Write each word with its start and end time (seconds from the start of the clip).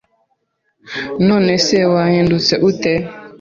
None 1.27 1.51
se 1.65 1.77
wahindutse 1.93 2.53
ute 2.69 2.93